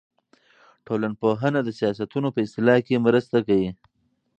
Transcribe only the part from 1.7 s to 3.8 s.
سیاستونو په اصلاح کې مرسته کوي.